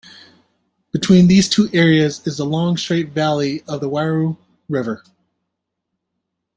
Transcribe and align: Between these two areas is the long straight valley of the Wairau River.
Between 0.91 1.27
these 1.27 1.47
two 1.47 1.69
areas 1.73 2.25
is 2.25 2.37
the 2.37 2.43
long 2.43 2.75
straight 2.75 3.09
valley 3.09 3.61
of 3.67 3.81
the 3.81 3.87
Wairau 3.87 4.35
River. 4.67 5.03